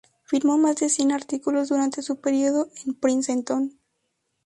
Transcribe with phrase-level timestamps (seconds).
[0.23, 3.77] Firmó más de cien artículos durante su período en Princeton.